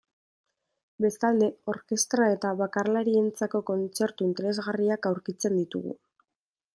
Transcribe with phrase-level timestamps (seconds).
[1.05, 5.95] Bestalde, orkestra eta bakarlarientzako kontzertu interesgarriak aurkitzen ditugu.